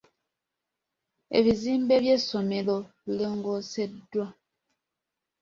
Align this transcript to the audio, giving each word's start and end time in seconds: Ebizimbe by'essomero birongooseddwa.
Ebizimbe 1.37 1.95
by'essomero 2.03 2.77
birongooseddwa. 3.05 4.25